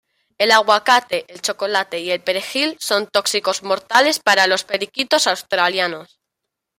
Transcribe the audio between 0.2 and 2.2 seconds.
El aguacate, el chocolate y